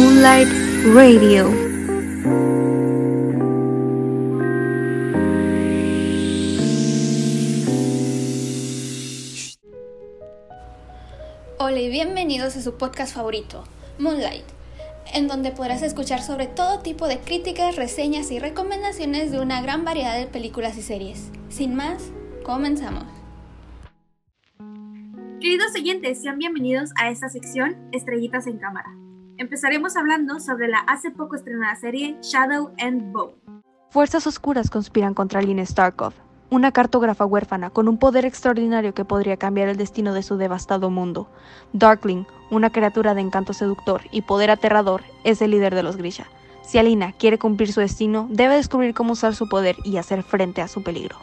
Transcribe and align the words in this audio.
Moonlight 0.00 0.48
Radio. 0.94 1.50
Hola 11.58 11.80
y 11.80 11.90
bienvenidos 11.90 12.56
a 12.56 12.62
su 12.62 12.78
podcast 12.78 13.14
favorito, 13.14 13.64
Moonlight, 13.98 14.46
en 15.12 15.28
donde 15.28 15.50
podrás 15.50 15.82
escuchar 15.82 16.22
sobre 16.22 16.46
todo 16.46 16.78
tipo 16.78 17.06
de 17.06 17.18
críticas, 17.18 17.76
reseñas 17.76 18.30
y 18.30 18.38
recomendaciones 18.38 19.30
de 19.30 19.40
una 19.40 19.60
gran 19.60 19.84
variedad 19.84 20.16
de 20.18 20.26
películas 20.26 20.78
y 20.78 20.82
series. 20.82 21.30
Sin 21.50 21.74
más, 21.74 22.10
comenzamos. 22.42 23.04
Queridos 25.42 25.74
oyentes, 25.74 26.22
sean 26.22 26.38
bienvenidos 26.38 26.88
a 26.96 27.10
esta 27.10 27.28
sección 27.28 27.76
Estrellitas 27.92 28.46
en 28.46 28.56
Cámara. 28.56 28.88
Empezaremos 29.40 29.96
hablando 29.96 30.38
sobre 30.38 30.68
la 30.68 30.80
hace 30.80 31.10
poco 31.10 31.34
estrenada 31.34 31.74
serie 31.74 32.14
Shadow 32.20 32.74
and 32.78 33.10
Bone. 33.10 33.32
Fuerzas 33.88 34.26
oscuras 34.26 34.68
conspiran 34.68 35.14
contra 35.14 35.40
Lynn 35.40 35.64
Starkov, 35.64 36.12
una 36.50 36.72
cartógrafa 36.72 37.24
huérfana 37.24 37.70
con 37.70 37.88
un 37.88 37.96
poder 37.96 38.26
extraordinario 38.26 38.92
que 38.92 39.06
podría 39.06 39.38
cambiar 39.38 39.70
el 39.70 39.78
destino 39.78 40.12
de 40.12 40.22
su 40.22 40.36
devastado 40.36 40.90
mundo. 40.90 41.30
Darkling, 41.72 42.24
una 42.50 42.68
criatura 42.68 43.14
de 43.14 43.22
encanto 43.22 43.54
seductor 43.54 44.02
y 44.10 44.20
poder 44.20 44.50
aterrador, 44.50 45.04
es 45.24 45.40
el 45.40 45.52
líder 45.52 45.74
de 45.74 45.84
los 45.84 45.96
Grisha. 45.96 46.26
Si 46.60 46.76
Alina 46.76 47.12
quiere 47.12 47.38
cumplir 47.38 47.72
su 47.72 47.80
destino, 47.80 48.28
debe 48.30 48.56
descubrir 48.56 48.92
cómo 48.92 49.14
usar 49.14 49.34
su 49.34 49.48
poder 49.48 49.76
y 49.84 49.96
hacer 49.96 50.22
frente 50.22 50.60
a 50.60 50.68
su 50.68 50.82
peligro. 50.82 51.16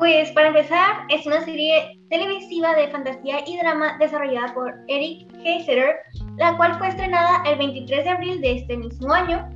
Pues 0.00 0.32
para 0.32 0.48
empezar, 0.48 1.04
es 1.10 1.26
una 1.26 1.42
serie 1.44 2.00
televisiva 2.08 2.72
de 2.72 2.88
fantasía 2.88 3.46
y 3.46 3.58
drama 3.58 3.98
desarrollada 3.98 4.54
por 4.54 4.74
Eric 4.88 5.30
Heiseter, 5.44 5.96
la 6.38 6.56
cual 6.56 6.78
fue 6.78 6.88
estrenada 6.88 7.42
el 7.44 7.58
23 7.58 8.04
de 8.04 8.08
abril 8.10 8.40
de 8.40 8.52
este 8.52 8.78
mismo 8.78 9.12
año 9.12 9.46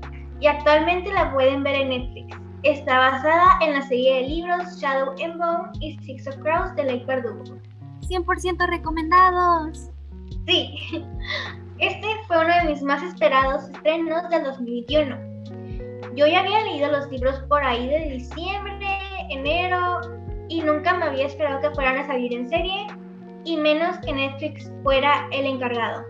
y 0.40 0.46
actualmente 0.46 1.10
la 1.14 1.32
pueden 1.32 1.62
ver 1.62 1.76
en 1.76 1.88
Netflix. 1.88 2.36
Está 2.62 2.98
basada 2.98 3.58
en 3.62 3.72
la 3.72 3.80
serie 3.88 4.16
de 4.16 4.28
libros 4.28 4.78
Shadow 4.78 5.14
and 5.24 5.38
Bone 5.38 5.70
y 5.80 5.96
Six 6.00 6.28
of 6.28 6.36
Crows 6.36 6.76
de 6.76 6.84
Lake 6.84 7.06
Verdugo. 7.06 7.56
100% 8.06 8.68
recomendados. 8.68 9.88
Sí, 10.46 10.76
este 11.78 12.06
fue 12.26 12.44
uno 12.44 12.54
de 12.54 12.64
mis 12.70 12.82
más 12.82 13.02
esperados 13.02 13.70
estrenos 13.70 14.28
del 14.28 14.44
2021. 14.44 15.16
Yo 16.16 16.26
ya 16.26 16.40
había 16.40 16.64
leído 16.64 16.92
los 16.92 17.10
libros 17.10 17.40
por 17.48 17.64
ahí 17.64 17.88
de 17.88 18.10
diciembre, 18.10 18.86
enero 19.30 20.13
y 20.48 20.62
nunca 20.62 20.94
me 20.94 21.06
había 21.06 21.26
esperado 21.26 21.60
que 21.60 21.70
fueran 21.74 21.98
a 21.98 22.06
salir 22.06 22.32
en 22.32 22.48
serie 22.48 22.86
y 23.44 23.56
menos 23.56 23.98
que 23.98 24.12
Netflix 24.12 24.70
fuera 24.82 25.28
el 25.32 25.46
encargado. 25.46 26.04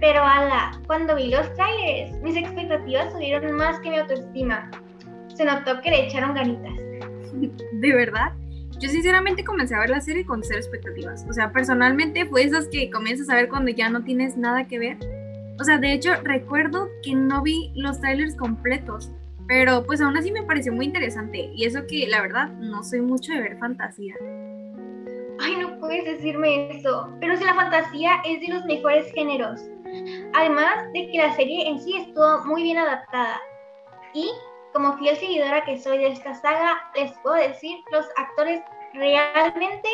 Pero 0.00 0.22
ala, 0.22 0.80
cuando 0.86 1.16
vi 1.16 1.30
los 1.30 1.52
trailers, 1.54 2.20
mis 2.22 2.36
expectativas 2.36 3.12
subieron 3.12 3.52
más 3.52 3.78
que 3.80 3.90
mi 3.90 3.98
autoestima. 3.98 4.70
Se 5.34 5.44
notó 5.44 5.80
que 5.80 5.90
le 5.90 6.06
echaron 6.06 6.34
ganitas. 6.34 6.74
¿De 7.72 7.92
verdad? 7.94 8.32
Yo 8.78 8.88
sinceramente 8.88 9.44
comencé 9.44 9.74
a 9.74 9.80
ver 9.80 9.90
la 9.90 10.00
serie 10.00 10.26
con 10.26 10.42
cero 10.42 10.58
expectativas. 10.58 11.24
O 11.28 11.32
sea, 11.32 11.52
personalmente 11.52 12.26
fue 12.26 12.42
esas 12.42 12.68
que 12.68 12.90
comienzas 12.90 13.30
a 13.30 13.36
ver 13.36 13.48
cuando 13.48 13.70
ya 13.70 13.88
no 13.88 14.02
tienes 14.02 14.36
nada 14.36 14.66
que 14.66 14.78
ver. 14.78 14.98
O 15.58 15.64
sea, 15.64 15.78
de 15.78 15.92
hecho 15.92 16.10
recuerdo 16.22 16.88
que 17.02 17.14
no 17.14 17.42
vi 17.42 17.72
los 17.74 18.00
trailers 18.00 18.34
completos, 18.36 19.12
pero 19.46 19.84
pues 19.84 20.00
aún 20.00 20.16
así 20.16 20.32
me 20.32 20.42
pareció 20.42 20.72
muy 20.72 20.86
interesante. 20.86 21.50
Y 21.54 21.64
eso 21.64 21.86
que 21.86 22.06
la 22.06 22.22
verdad 22.22 22.48
no 22.48 22.82
soy 22.82 23.00
mucho 23.00 23.32
de 23.32 23.40
ver 23.40 23.58
fantasía. 23.58 24.14
Ay, 25.40 25.56
no 25.56 25.78
puedes 25.78 26.04
decirme 26.04 26.70
eso. 26.70 27.10
Pero 27.20 27.36
si 27.36 27.44
la 27.44 27.54
fantasía 27.54 28.22
es 28.24 28.40
de 28.40 28.54
los 28.54 28.64
mejores 28.64 29.12
géneros. 29.12 29.60
Además 30.34 30.92
de 30.92 31.10
que 31.10 31.18
la 31.18 31.34
serie 31.34 31.68
en 31.68 31.80
sí 31.80 31.96
estuvo 31.96 32.44
muy 32.44 32.62
bien 32.62 32.78
adaptada. 32.78 33.40
Y 34.14 34.30
como 34.72 34.96
fiel 34.98 35.16
seguidora 35.16 35.64
que 35.64 35.78
soy 35.78 35.98
de 35.98 36.08
esta 36.08 36.34
saga, 36.34 36.90
les 36.96 37.12
puedo 37.22 37.36
decir, 37.36 37.78
los 37.92 38.06
actores 38.16 38.60
realmente 38.94 39.88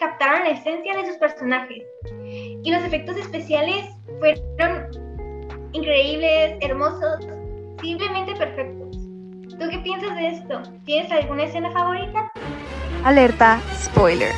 captaron 0.00 0.44
la 0.44 0.50
esencia 0.50 0.96
de 0.96 1.06
sus 1.06 1.16
personajes. 1.16 1.82
Y 2.20 2.70
los 2.70 2.82
efectos 2.82 3.16
especiales 3.16 3.86
fueron 4.18 4.88
increíbles, 5.72 6.56
hermosos, 6.60 7.26
simplemente 7.80 8.34
perfectos. 8.34 8.93
¿Tú 9.58 9.68
qué 9.70 9.78
piensas 9.78 10.16
de 10.16 10.28
esto? 10.28 10.62
¿Tienes 10.84 11.12
alguna 11.12 11.44
escena 11.44 11.70
favorita? 11.70 12.32
Alerta, 13.04 13.60
spoiler. 13.74 14.32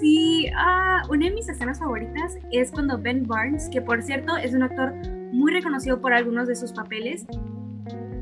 Sí, 0.00 0.48
ah, 0.56 1.02
una 1.10 1.26
de 1.26 1.32
mis 1.32 1.48
escenas 1.48 1.78
favoritas 1.78 2.38
es 2.50 2.70
cuando 2.70 2.98
Ben 2.98 3.26
Barnes, 3.26 3.68
que 3.68 3.82
por 3.82 4.02
cierto 4.02 4.36
es 4.38 4.54
un 4.54 4.62
actor 4.62 4.94
muy 5.32 5.52
reconocido 5.52 6.00
por 6.00 6.14
algunos 6.14 6.48
de 6.48 6.56
sus 6.56 6.72
papeles, 6.72 7.26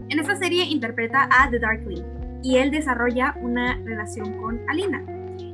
en 0.08 0.18
esta 0.18 0.34
serie 0.36 0.64
interpreta 0.64 1.28
a 1.30 1.48
The 1.48 1.60
Darkling 1.60 2.02
y 2.42 2.56
él 2.56 2.72
desarrolla 2.72 3.36
una 3.40 3.76
relación 3.84 4.32
con 4.42 4.60
Alina. 4.68 5.04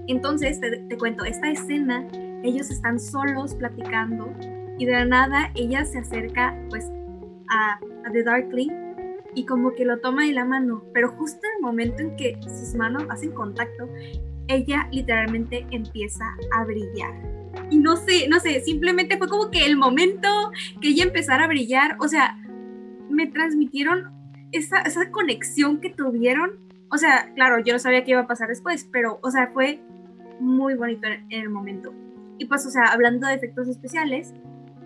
Entonces, 0.07 0.61
te, 0.61 0.79
te 0.79 0.97
cuento, 0.97 1.25
esta 1.25 1.51
escena, 1.51 2.07
ellos 2.43 2.71
están 2.71 2.99
solos 2.99 3.55
platicando 3.55 4.33
y 4.79 4.87
de 4.87 4.93
la 4.93 5.05
nada 5.05 5.51
ella 5.55 5.85
se 5.85 5.99
acerca 5.99 6.57
pues 6.71 6.91
a, 7.51 7.79
The 8.11 8.23
Darkling 8.23 8.71
y 9.35 9.45
como 9.45 9.75
que 9.75 9.85
lo 9.85 9.99
toma 10.01 10.25
de 10.25 10.33
la 10.33 10.45
mano, 10.45 10.85
pero 10.93 11.11
justo 11.13 11.39
en 11.39 11.57
el 11.59 11.63
momento 11.63 12.03
en 12.03 12.17
que 12.17 12.39
sus 12.43 12.75
manos 12.75 13.05
hacen 13.09 13.33
contacto, 13.33 13.89
ella 14.49 14.89
literalmente 14.91 15.67
empieza 15.71 16.25
a 16.53 16.65
brillar. 16.65 17.15
Y 17.71 17.79
no 17.79 17.97
sé, 17.97 18.29
no 18.29 18.41
sé, 18.41 18.61
simplemente 18.61 19.19
fue 19.19 19.29
como 19.29 19.51
que 19.51 19.67
el 19.67 19.77
momento 19.77 20.51
que 20.81 20.89
ella 20.89 21.05
empezara 21.05 21.45
a 21.45 21.49
brillar, 21.49 21.97
o 22.01 22.09
sea, 22.09 22.39
me 23.11 23.27
transmitieron 23.27 24.11
esa, 24.53 24.81
esa 24.83 25.11
conexión 25.11 25.81
que 25.81 25.91
tuvieron. 25.91 26.53
O 26.91 26.97
sea, 26.97 27.33
claro, 27.35 27.63
yo 27.63 27.73
no 27.75 27.79
sabía 27.79 28.05
qué 28.05 28.13
iba 28.13 28.21
a 28.21 28.27
pasar 28.27 28.49
después, 28.49 28.89
pero, 28.91 29.19
o 29.23 29.31
sea, 29.31 29.49
fue 29.53 29.81
muy 30.41 30.75
bonito 30.75 31.07
en 31.07 31.41
el 31.41 31.51
momento. 31.51 31.93
Y 32.39 32.47
pues, 32.47 32.65
o 32.67 32.71
sea, 32.71 32.85
hablando 32.85 33.27
de 33.27 33.35
efectos 33.35 33.69
especiales, 33.69 34.33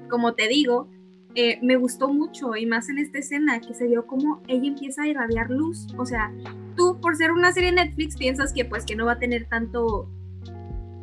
como 0.08 0.34
te 0.34 0.48
digo, 0.48 0.88
eh, 1.34 1.58
me 1.62 1.76
gustó 1.76 2.08
mucho 2.08 2.56
y 2.56 2.66
más 2.66 2.88
en 2.88 2.98
esta 2.98 3.18
escena 3.18 3.60
que 3.60 3.74
se 3.74 3.86
vio 3.86 4.06
como 4.06 4.42
ella 4.48 4.68
empieza 4.68 5.02
a 5.02 5.08
irradiar 5.08 5.50
luz. 5.50 5.86
O 5.96 6.04
sea, 6.04 6.32
tú 6.76 7.00
por 7.00 7.16
ser 7.16 7.32
una 7.32 7.52
serie 7.52 7.72
Netflix 7.72 8.16
piensas 8.16 8.52
que 8.52 8.64
pues 8.64 8.84
que 8.84 8.96
no 8.96 9.06
va 9.06 9.12
a 9.12 9.18
tener 9.18 9.46
tanto 9.46 10.08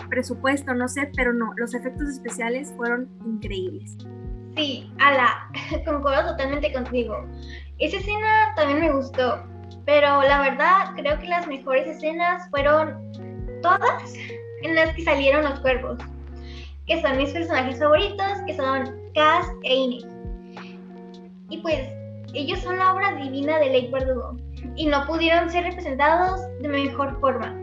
presupuesto, 0.10 0.74
no 0.74 0.88
sé, 0.88 1.12
pero 1.16 1.34
no, 1.34 1.54
los 1.56 1.74
efectos 1.74 2.10
especiales 2.10 2.74
fueron 2.76 3.10
increíbles. 3.26 3.98
Sí, 4.56 4.92
ala, 5.00 5.50
concuerdo 5.86 6.32
totalmente 6.32 6.74
contigo. 6.74 7.26
Esa 7.78 7.98
escena 7.98 8.54
también 8.56 8.82
me 8.82 8.92
gustó, 8.92 9.44
pero 9.86 10.22
la 10.24 10.42
verdad 10.42 10.94
creo 10.96 11.20
que 11.20 11.28
las 11.28 11.48
mejores 11.48 11.88
escenas 11.88 12.50
fueron 12.50 12.98
todas 13.62 14.14
en 14.64 14.76
las 14.76 14.94
que 14.96 15.04
salieron 15.04 15.44
los 15.44 15.60
cuervos, 15.62 15.98
que 16.88 17.02
son 17.02 17.18
mis 17.18 17.32
personajes 17.32 17.80
favoritos, 17.80 18.40
que 18.46 18.56
son 18.56 18.96
Cass 19.14 19.48
e 19.64 19.76
Inés. 19.76 20.19
Y 21.50 21.58
pues 21.58 21.90
ellos 22.34 22.60
son 22.60 22.78
la 22.78 22.94
obra 22.94 23.14
divina 23.16 23.58
de 23.60 23.70
Lake 23.70 23.90
Verdugo 23.92 24.38
y 24.76 24.86
no 24.86 25.06
pudieron 25.06 25.50
ser 25.50 25.64
representados 25.64 26.42
de 26.62 26.68
mejor 26.68 27.20
forma. 27.20 27.56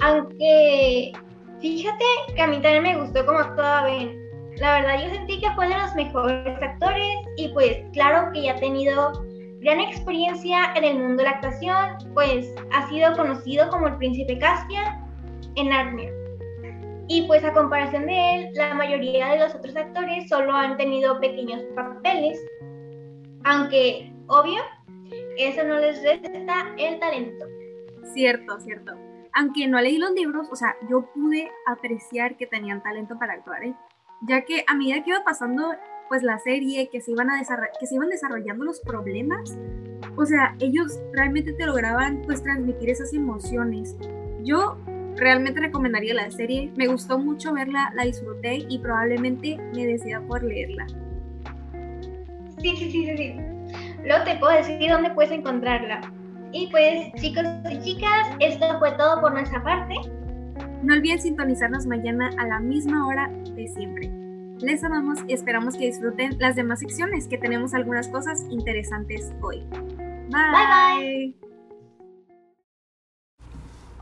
Aunque 0.00 1.12
fíjate 1.60 2.04
que 2.34 2.42
a 2.42 2.46
mí 2.46 2.60
también 2.60 2.82
me 2.82 2.98
gustó 2.98 3.24
cómo 3.24 3.38
actuaba 3.38 3.84
Ben. 3.84 4.20
La 4.56 4.80
verdad 4.80 5.02
yo 5.02 5.14
sentí 5.14 5.40
que 5.40 5.50
fue 5.52 5.68
de 5.68 5.78
los 5.78 5.94
mejores 5.94 6.62
actores 6.62 7.16
y 7.36 7.48
pues 7.48 7.78
claro 7.92 8.30
que 8.32 8.42
ya 8.42 8.52
ha 8.52 8.56
tenido 8.56 9.12
gran 9.60 9.80
experiencia 9.80 10.72
en 10.74 10.84
el 10.84 10.98
mundo 10.98 11.22
de 11.22 11.30
la 11.30 11.36
actuación, 11.36 12.12
pues 12.14 12.52
ha 12.72 12.88
sido 12.88 13.16
conocido 13.16 13.68
como 13.70 13.86
el 13.86 13.96
príncipe 13.96 14.38
Caspian 14.38 15.06
en 15.54 15.68
Narnia. 15.68 16.10
Y 17.08 17.22
pues 17.26 17.44
a 17.44 17.52
comparación 17.52 18.06
de 18.06 18.34
él, 18.34 18.50
la 18.54 18.74
mayoría 18.74 19.28
de 19.28 19.38
los 19.38 19.54
otros 19.54 19.76
actores 19.76 20.28
solo 20.28 20.52
han 20.52 20.76
tenido 20.76 21.18
pequeños 21.20 21.62
papeles, 21.74 22.38
aunque 23.44 24.12
obvio, 24.26 24.62
eso 25.36 25.64
no 25.64 25.78
les 25.78 26.02
resta 26.02 26.74
el 26.78 26.98
talento. 26.98 27.46
Cierto, 28.14 28.60
cierto. 28.60 28.92
Aunque 29.34 29.66
no 29.66 29.80
leí 29.80 29.98
los 29.98 30.12
libros, 30.12 30.48
o 30.50 30.56
sea, 30.56 30.76
yo 30.90 31.10
pude 31.14 31.50
apreciar 31.66 32.36
que 32.36 32.46
tenían 32.46 32.82
talento 32.82 33.18
para 33.18 33.34
actuar, 33.34 33.64
¿eh? 33.64 33.74
ya 34.22 34.42
que 34.42 34.64
a 34.66 34.74
medida 34.74 35.02
que 35.02 35.10
iba 35.10 35.24
pasando 35.24 35.72
pues 36.08 36.22
la 36.22 36.38
serie, 36.38 36.88
que 36.90 37.00
se 37.00 37.12
iban 37.12 37.30
a 37.30 37.40
que 37.80 37.86
se 37.86 37.94
iban 37.94 38.10
desarrollando 38.10 38.64
los 38.64 38.80
problemas, 38.80 39.58
o 40.16 40.26
sea, 40.26 40.54
ellos 40.60 41.00
realmente 41.12 41.52
te 41.54 41.66
lograban 41.66 42.22
pues 42.26 42.42
transmitir 42.42 42.90
esas 42.90 43.14
emociones. 43.14 43.96
Yo 44.42 44.76
realmente 45.16 45.60
recomendaría 45.60 46.14
la 46.14 46.30
serie, 46.30 46.70
me 46.76 46.86
gustó 46.86 47.18
mucho 47.18 47.52
verla, 47.54 47.92
la 47.94 48.04
disfruté 48.04 48.66
y 48.68 48.78
probablemente 48.78 49.56
me 49.74 49.86
decida 49.86 50.20
por 50.26 50.42
leerla. 50.42 50.86
Sí, 52.62 52.76
sí, 52.76 52.90
sí, 52.90 53.06
sí, 53.06 53.16
sí. 53.16 53.36
Luego 54.04 54.24
te 54.24 54.36
puedo 54.36 54.56
decir 54.56 54.88
dónde 54.88 55.10
puedes 55.10 55.32
encontrarla. 55.32 56.00
Y 56.52 56.68
pues, 56.68 57.12
chicos 57.20 57.44
y 57.70 57.80
chicas, 57.80 58.28
esto 58.40 58.78
fue 58.78 58.92
todo 58.92 59.20
por 59.20 59.32
nuestra 59.32 59.62
parte. 59.64 59.94
No 60.82 60.94
olviden 60.94 61.20
sintonizarnos 61.20 61.86
mañana 61.86 62.30
a 62.38 62.46
la 62.46 62.60
misma 62.60 63.06
hora 63.06 63.28
de 63.54 63.66
siempre. 63.68 64.10
Les 64.58 64.84
amamos 64.84 65.18
y 65.26 65.32
esperamos 65.32 65.76
que 65.76 65.86
disfruten 65.86 66.38
las 66.38 66.54
demás 66.54 66.80
secciones, 66.80 67.26
que 67.26 67.38
tenemos 67.38 67.74
algunas 67.74 68.08
cosas 68.08 68.46
interesantes 68.50 69.32
hoy. 69.40 69.64
Bye 70.28 70.30
bye. 70.30 71.34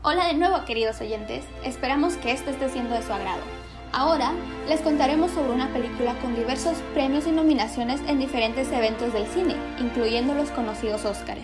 Hola 0.03 0.27
de 0.27 0.33
nuevo 0.35 0.65
queridos 0.65 0.99
oyentes, 1.01 1.45
esperamos 1.63 2.15
que 2.17 2.31
esto 2.31 2.49
esté 2.49 2.69
siendo 2.69 2.95
de 2.95 3.01
su 3.01 3.13
agrado. 3.13 3.60
Ahora 3.93 4.31
les 4.69 4.79
contaremos 4.79 5.31
sobre 5.31 5.51
una 5.51 5.71
película 5.73 6.17
con 6.19 6.33
diversos 6.33 6.77
premios 6.93 7.27
y 7.27 7.31
nominaciones 7.31 7.99
en 8.07 8.19
diferentes 8.19 8.71
eventos 8.71 9.11
del 9.11 9.27
cine, 9.27 9.55
incluyendo 9.79 10.33
los 10.33 10.49
conocidos 10.51 11.03
Óscares. 11.03 11.43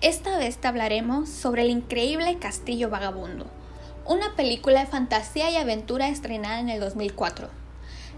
Esta 0.00 0.38
vez 0.38 0.58
te 0.58 0.68
hablaremos 0.68 1.28
sobre 1.28 1.62
el 1.62 1.70
increíble 1.70 2.38
Castillo 2.38 2.88
Vagabundo, 2.88 3.46
una 4.06 4.36
película 4.36 4.80
de 4.80 4.86
fantasía 4.86 5.50
y 5.50 5.56
aventura 5.56 6.08
estrenada 6.08 6.60
en 6.60 6.68
el 6.68 6.78
2004. 6.78 7.63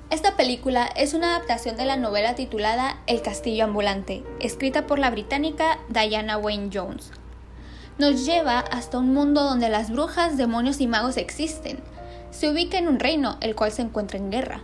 Esta 0.08 0.37
película 0.37 0.88
es 0.94 1.14
una 1.14 1.35
adaptación 1.35 1.76
de 1.76 1.85
la 1.85 1.97
novela 1.97 2.37
titulada 2.37 2.99
El 3.08 3.23
Castillo 3.23 3.64
Ambulante, 3.64 4.23
escrita 4.38 4.87
por 4.87 5.00
la 5.00 5.11
británica 5.11 5.81
Diana 5.88 6.38
Wayne 6.38 6.70
Jones. 6.73 7.11
Nos 7.99 8.25
lleva 8.25 8.61
hasta 8.61 8.99
un 8.99 9.12
mundo 9.12 9.43
donde 9.43 9.69
las 9.69 9.91
brujas, 9.91 10.37
demonios 10.37 10.81
y 10.81 10.87
magos 10.87 11.17
existen. 11.17 11.81
Se 12.31 12.49
ubica 12.49 12.79
en 12.79 12.87
un 12.87 13.00
reino, 13.00 13.37
el 13.41 13.56
cual 13.56 13.73
se 13.73 13.82
encuentra 13.82 14.17
en 14.17 14.31
guerra, 14.31 14.61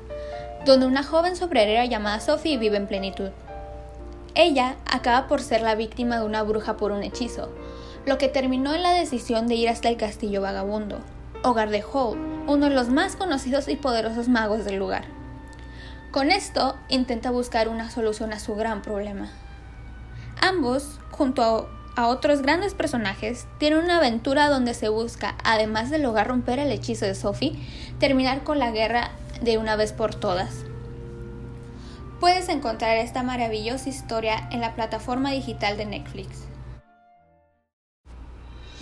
donde 0.65 0.87
una 0.87 1.03
joven 1.03 1.35
sobrerera 1.35 1.87
llamada 1.87 2.21
Sophie 2.21 2.57
vive 2.57 2.77
en 2.77 2.87
plenitud. 2.87 3.31
Ella 4.37 4.77
acaba 4.87 5.27
por 5.27 5.43
ser 5.43 5.63
la 5.63 5.75
víctima 5.75 6.21
de 6.21 6.25
una 6.25 6.45
bruja 6.45 6.77
por 6.77 6.93
un 6.93 7.03
hechizo, 7.03 7.51
lo 8.07 8.17
que 8.17 8.29
terminó 8.29 8.75
en 8.75 8.85
la 8.85 8.93
decisión 8.93 9.49
de 9.49 9.57
ir 9.57 9.69
hasta 9.69 9.89
el 9.89 9.97
castillo 9.97 10.41
vagabundo, 10.41 11.01
hogar 11.43 11.71
de 11.71 11.83
Howl, 11.83 12.17
uno 12.47 12.69
de 12.69 12.75
los 12.77 12.91
más 12.91 13.17
conocidos 13.17 13.67
y 13.67 13.75
poderosos 13.75 14.29
magos 14.29 14.65
del 14.65 14.77
lugar. 14.77 15.22
Con 16.13 16.31
esto 16.31 16.77
intenta 16.91 17.31
buscar 17.31 17.71
una 17.71 17.91
solución 17.91 18.35
a 18.35 18.39
su 18.39 18.55
gran 18.55 18.83
problema. 18.83 19.31
Ambos, 20.43 21.01
junto 21.11 21.71
a, 21.97 22.07
otros 22.07 22.43
grandes 22.43 22.75
personajes, 22.75 23.47
tienen 23.57 23.79
una 23.79 23.97
aventura 23.97 24.51
donde 24.51 24.75
se 24.75 24.91
busca, 24.91 25.37
además 25.43 25.89
de 25.89 25.99
lograr 25.99 26.29
romper 26.29 26.59
el 26.59 26.71
hechizo 26.71 27.07
de 27.07 27.15
Sophie, 27.15 27.59
terminar 27.99 28.45
con 28.45 28.59
la 28.59 28.71
guerra 28.71 29.13
de 29.41 29.57
una 29.57 29.75
vez 29.75 29.95
por 29.95 30.15
todas. 30.15 30.67
Puedes 32.21 32.51
encontrar 32.51 32.99
esta 32.99 33.23
maravillosa 33.23 33.89
historia 33.89 34.49
en 34.51 34.61
la 34.61 34.75
plataforma 34.75 35.31
digital 35.31 35.79
de 35.79 35.87
Netflix. 35.87 36.52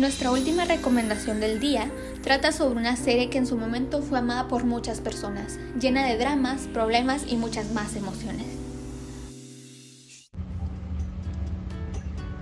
Nuestra 0.00 0.30
última 0.30 0.64
recomendación 0.64 1.40
del 1.40 1.60
día 1.60 1.90
trata 2.22 2.52
sobre 2.52 2.80
una 2.80 2.96
serie 2.96 3.28
que 3.28 3.36
en 3.36 3.46
su 3.46 3.58
momento 3.58 4.00
fue 4.00 4.18
amada 4.18 4.48
por 4.48 4.64
muchas 4.64 4.98
personas, 4.98 5.58
llena 5.78 6.06
de 6.06 6.16
dramas, 6.16 6.62
problemas 6.72 7.24
y 7.28 7.36
muchas 7.36 7.74
más 7.74 7.94
emociones. 7.96 8.46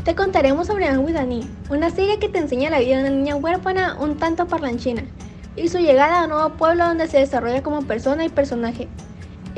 Te 0.04 0.14
contaremos 0.14 0.68
sobre 0.68 0.86
Anne 0.86 0.98
with 0.98 1.16
una 1.68 1.90
serie 1.90 2.20
que 2.20 2.28
te 2.28 2.38
enseña 2.38 2.70
la 2.70 2.78
vida 2.78 2.98
de 2.98 3.02
una 3.02 3.10
niña 3.10 3.34
huérfana 3.34 3.96
un 3.98 4.16
tanto 4.18 4.46
parlanchina 4.46 5.02
y 5.56 5.68
su 5.68 5.78
llegada 5.78 6.20
a 6.20 6.24
un 6.26 6.30
nuevo 6.30 6.50
pueblo 6.50 6.86
donde 6.86 7.08
se 7.08 7.18
desarrolla 7.18 7.64
como 7.64 7.82
persona 7.82 8.24
y 8.24 8.28
personaje, 8.28 8.86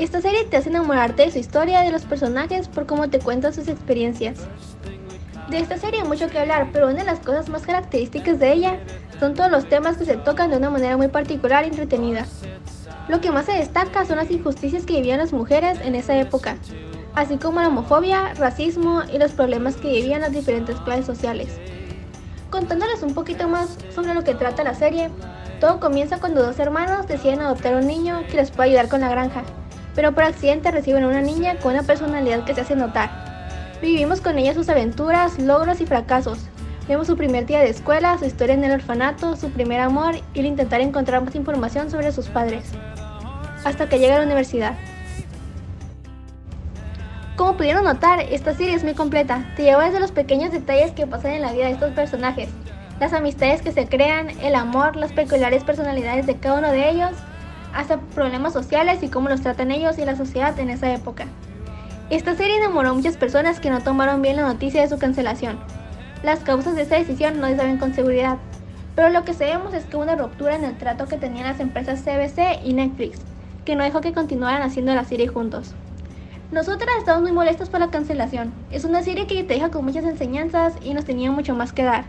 esta 0.01 0.19
serie 0.19 0.45
te 0.45 0.57
hace 0.57 0.69
enamorarte 0.69 1.21
de 1.21 1.31
su 1.31 1.37
historia, 1.37 1.81
de 1.81 1.91
los 1.91 2.01
personajes, 2.05 2.67
por 2.67 2.87
cómo 2.87 3.11
te 3.11 3.19
cuentan 3.19 3.53
sus 3.53 3.67
experiencias. 3.67 4.39
De 5.51 5.59
esta 5.59 5.77
serie 5.77 6.01
hay 6.01 6.07
mucho 6.07 6.29
que 6.29 6.39
hablar, 6.39 6.69
pero 6.71 6.87
una 6.87 6.99
de 6.99 7.03
las 7.03 7.19
cosas 7.19 7.49
más 7.49 7.63
características 7.63 8.39
de 8.39 8.53
ella 8.53 8.79
son 9.19 9.33
todos 9.33 9.51
los 9.51 9.67
temas 9.67 9.97
que 9.97 10.05
se 10.05 10.15
tocan 10.15 10.49
de 10.49 10.55
una 10.55 10.69
manera 10.69 10.95
muy 10.95 11.09
particular 11.09 11.65
y 11.65 11.67
entretenida. 11.67 12.25
Lo 13.09 13.19
que 13.19 13.31
más 13.31 13.47
se 13.47 13.51
destaca 13.51 14.05
son 14.05 14.15
las 14.15 14.31
injusticias 14.31 14.85
que 14.85 14.93
vivían 14.93 15.17
las 15.17 15.33
mujeres 15.33 15.77
en 15.83 15.95
esa 15.95 16.17
época, 16.17 16.55
así 17.15 17.35
como 17.35 17.59
la 17.59 17.67
homofobia, 17.67 18.33
racismo 18.35 19.01
y 19.13 19.17
los 19.17 19.33
problemas 19.33 19.75
que 19.75 19.89
vivían 19.89 20.21
las 20.21 20.31
diferentes 20.31 20.79
clases 20.79 21.05
sociales. 21.05 21.49
Contándoles 22.49 23.03
un 23.03 23.13
poquito 23.13 23.49
más 23.49 23.77
sobre 23.93 24.13
lo 24.13 24.23
que 24.23 24.35
trata 24.35 24.63
la 24.63 24.73
serie, 24.73 25.09
todo 25.59 25.81
comienza 25.81 26.21
cuando 26.21 26.43
dos 26.43 26.59
hermanos 26.59 27.07
deciden 27.07 27.41
adoptar 27.41 27.75
un 27.75 27.87
niño 27.87 28.23
que 28.31 28.37
les 28.37 28.51
pueda 28.51 28.69
ayudar 28.69 28.87
con 28.87 29.01
la 29.01 29.09
granja 29.09 29.43
pero 29.95 30.13
por 30.13 30.23
accidente 30.23 30.71
reciben 30.71 31.03
a 31.03 31.07
una 31.07 31.21
niña 31.21 31.57
con 31.57 31.73
una 31.73 31.83
personalidad 31.83 32.45
que 32.45 32.55
se 32.55 32.61
hace 32.61 32.75
notar. 32.75 33.20
Vivimos 33.81 34.21
con 34.21 34.37
ella 34.37 34.53
sus 34.53 34.69
aventuras, 34.69 35.39
logros 35.39 35.81
y 35.81 35.87
fracasos. 35.87 36.37
Vemos 36.87 37.07
su 37.07 37.17
primer 37.17 37.47
día 37.47 37.61
de 37.61 37.69
escuela, 37.69 38.15
su 38.19 38.25
historia 38.25 38.53
en 38.53 38.63
el 38.63 38.73
orfanato, 38.73 39.35
su 39.35 39.49
primer 39.49 39.79
amor 39.79 40.17
y 40.35 40.39
el 40.39 40.45
intentar 40.45 40.81
encontrar 40.81 41.23
más 41.23 41.33
información 41.33 41.89
sobre 41.89 42.11
sus 42.11 42.27
padres. 42.27 42.63
Hasta 43.63 43.89
que 43.89 43.97
llega 43.97 44.17
a 44.17 44.19
la 44.19 44.25
universidad. 44.25 44.75
Como 47.35 47.57
pudieron 47.57 47.83
notar, 47.83 48.19
esta 48.19 48.53
serie 48.53 48.75
es 48.75 48.83
muy 48.83 48.93
completa. 48.93 49.51
Te 49.55 49.63
lleva 49.63 49.85
desde 49.85 49.99
los 49.99 50.11
pequeños 50.11 50.51
detalles 50.51 50.91
que 50.91 51.07
pasan 51.07 51.31
en 51.31 51.41
la 51.41 51.51
vida 51.51 51.65
de 51.65 51.71
estos 51.71 51.91
personajes, 51.93 52.49
las 52.99 53.13
amistades 53.13 53.63
que 53.63 53.71
se 53.71 53.87
crean, 53.87 54.29
el 54.41 54.53
amor, 54.53 54.95
las 54.95 55.11
peculiares 55.11 55.63
personalidades 55.63 56.27
de 56.27 56.37
cada 56.37 56.59
uno 56.59 56.71
de 56.71 56.87
ellos, 56.87 57.13
hasta 57.73 57.99
problemas 57.99 58.53
sociales 58.53 59.01
y 59.01 59.09
cómo 59.09 59.27
los 59.27 59.41
tratan 59.41 59.71
ellos 59.71 59.97
y 59.97 60.05
la 60.05 60.15
sociedad 60.15 60.59
en 60.59 60.69
esa 60.69 60.93
época. 60.93 61.25
Esta 62.11 62.35
serie 62.35 62.57
enamoró 62.57 62.89
a 62.89 62.93
muchas 62.93 63.15
personas 63.15 63.61
que 63.61 63.69
no 63.69 63.79
tomaron 63.79 64.21
bien 64.21 64.35
la 64.35 64.41
noticia 64.41 64.81
de 64.81 64.89
su 64.89 64.99
cancelación. 64.99 65.57
Las 66.23 66.41
causas 66.41 66.75
de 66.75 66.81
esta 66.81 66.97
decisión 66.97 67.39
no 67.39 67.47
se 67.47 67.55
saben 67.55 67.77
con 67.77 67.93
seguridad, 67.93 68.37
pero 68.97 69.07
lo 69.07 69.23
que 69.23 69.33
sabemos 69.33 69.73
es 69.73 69.85
que 69.85 69.95
hubo 69.95 70.03
una 70.03 70.17
ruptura 70.17 70.57
en 70.57 70.65
el 70.65 70.77
trato 70.77 71.05
que 71.05 71.15
tenían 71.15 71.47
las 71.47 71.61
empresas 71.61 72.01
CBC 72.01 72.65
y 72.65 72.73
Netflix, 72.73 73.19
que 73.63 73.77
no 73.77 73.85
dejó 73.85 74.01
que 74.01 74.11
continuaran 74.11 74.61
haciendo 74.61 74.93
la 74.93 75.05
serie 75.05 75.29
juntos. 75.29 75.73
Nosotras 76.51 76.89
estamos 76.99 77.21
muy 77.21 77.31
molestos 77.31 77.69
por 77.69 77.79
la 77.79 77.91
cancelación. 77.91 78.51
Es 78.71 78.83
una 78.83 79.03
serie 79.03 79.25
que 79.25 79.45
te 79.45 79.53
deja 79.53 79.71
con 79.71 79.85
muchas 79.85 80.03
enseñanzas 80.03 80.73
y 80.83 80.93
nos 80.93 81.05
tenía 81.05 81.31
mucho 81.31 81.55
más 81.55 81.71
que 81.71 81.83
dar, 81.83 82.03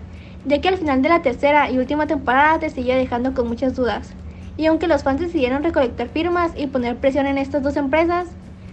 ya 0.46 0.60
que 0.60 0.66
al 0.66 0.78
final 0.78 1.00
de 1.02 1.10
la 1.10 1.22
tercera 1.22 1.70
y 1.70 1.78
última 1.78 2.08
temporada 2.08 2.58
te 2.58 2.70
seguía 2.70 2.96
dejando 2.96 3.34
con 3.34 3.46
muchas 3.46 3.76
dudas. 3.76 4.14
Y 4.56 4.66
aunque 4.66 4.88
los 4.88 5.04
fans 5.04 5.20
decidieron 5.20 5.62
recolectar 5.62 6.08
firmas 6.08 6.50
y 6.56 6.66
poner 6.66 6.96
presión 6.96 7.28
en 7.28 7.38
estas 7.38 7.62
dos 7.62 7.76
empresas, 7.76 8.26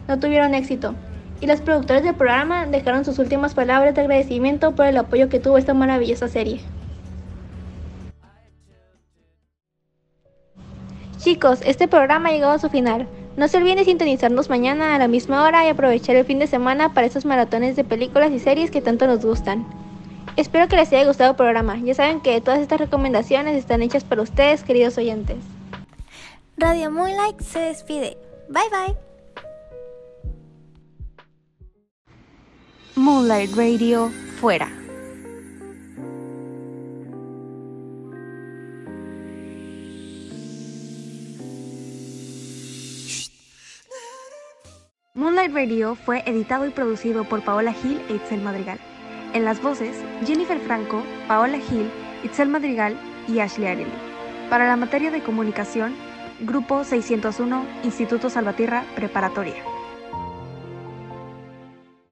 no 0.08 0.20
tuvieron 0.20 0.56
éxito. 0.56 0.96
Y 1.42 1.48
los 1.48 1.62
productores 1.62 2.04
del 2.04 2.16
programa 2.16 2.66
dejaron 2.66 3.06
sus 3.06 3.20
últimas 3.20 3.54
palabras 3.54 3.96
de 3.96 4.02
agradecimiento 4.02 4.76
por 4.76 4.86
el 4.86 4.98
apoyo 4.98 5.30
que 5.30 5.40
tuvo 5.40 5.58
esta 5.58 5.74
maravillosa 5.74 6.28
serie. 6.28 6.62
Chicos, 11.18 11.60
este 11.66 11.88
programa 11.88 12.30
ha 12.30 12.32
llegado 12.32 12.54
a 12.54 12.60
su 12.60 12.70
final. 12.70 13.08
No 13.38 13.48
se 13.48 13.58
olviden 13.58 13.78
de 13.78 13.86
sintonizarnos 13.86 14.50
mañana 14.50 14.96
a 14.96 15.00
la 15.00 15.08
misma 15.08 15.44
hora 15.44 15.66
y 15.66 15.70
aprovechar 15.70 16.16
el 16.16 16.26
fin 16.26 16.40
de 16.40 16.48
semana 16.48 16.94
para 16.94 17.08
estos 17.08 17.26
maratones 17.26 17.76
de 17.76 17.84
películas 17.84 18.32
y 18.32 18.40
series 18.40 18.72
que 18.72 18.82
tanto 18.82 19.08
nos 19.08 19.26
gustan. 19.26 19.66
Espero 20.36 20.68
que 20.68 20.76
les 20.76 20.92
haya 20.94 21.06
gustado 21.06 21.32
el 21.32 21.36
programa. 21.36 21.78
Ya 21.78 21.94
saben 21.94 22.22
que 22.22 22.40
todas 22.42 22.60
estas 22.60 22.80
recomendaciones 22.80 23.58
están 23.58 23.82
hechas 23.82 24.04
para 24.04 24.22
ustedes, 24.22 24.64
queridos 24.64 24.98
oyentes. 24.98 25.38
Radio 26.58 26.92
Moonlight 26.92 27.40
se 27.42 27.60
despide. 27.60 28.18
Bye 28.50 28.70
bye. 28.72 29.09
Moonlight 33.00 33.56
Radio 33.56 34.12
fuera. 34.42 34.70
Moonlight 45.14 45.54
Radio 45.54 45.96
fue 45.96 46.24
editado 46.26 46.68
y 46.68 46.72
producido 46.72 47.24
por 47.24 47.42
Paola 47.42 47.72
Gil 47.72 48.02
e 48.10 48.16
Itzel 48.16 48.42
Madrigal. 48.42 48.82
En 49.34 49.46
las 49.46 49.62
voces, 49.62 49.96
Jennifer 50.26 50.60
Franco, 50.60 51.02
Paola 51.30 51.58
Gil, 51.58 51.90
Itzel 52.26 52.50
Madrigal 52.50 53.00
y 53.30 53.40
Ashley 53.40 53.68
Areli. 53.68 53.94
Para 54.50 54.68
la 54.68 54.76
materia 54.76 55.10
de 55.10 55.24
comunicación, 55.24 55.96
Grupo 56.42 56.84
601, 56.84 57.66
Instituto 57.86 58.30
Salvatierra, 58.30 58.84
Preparatoria. 58.94 59.79